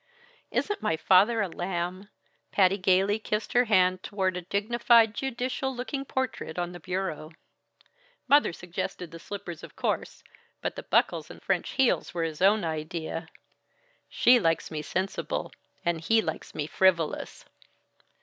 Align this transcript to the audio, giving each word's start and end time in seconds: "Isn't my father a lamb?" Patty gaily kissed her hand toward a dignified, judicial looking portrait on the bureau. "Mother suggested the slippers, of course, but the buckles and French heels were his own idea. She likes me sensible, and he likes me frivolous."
"Isn't 0.49 0.81
my 0.81 0.97
father 0.97 1.41
a 1.43 1.47
lamb?" 1.47 2.09
Patty 2.51 2.79
gaily 2.79 3.19
kissed 3.19 3.53
her 3.53 3.65
hand 3.65 4.01
toward 4.01 4.35
a 4.35 4.41
dignified, 4.41 5.13
judicial 5.13 5.75
looking 5.75 6.05
portrait 6.05 6.57
on 6.57 6.71
the 6.71 6.79
bureau. 6.79 7.29
"Mother 8.27 8.51
suggested 8.51 9.11
the 9.11 9.19
slippers, 9.19 9.61
of 9.61 9.75
course, 9.75 10.23
but 10.59 10.75
the 10.75 10.81
buckles 10.81 11.29
and 11.29 11.39
French 11.39 11.73
heels 11.73 12.15
were 12.15 12.23
his 12.23 12.41
own 12.41 12.63
idea. 12.63 13.27
She 14.09 14.39
likes 14.39 14.71
me 14.71 14.81
sensible, 14.81 15.51
and 15.85 16.01
he 16.01 16.19
likes 16.19 16.55
me 16.55 16.65
frivolous." 16.65 17.45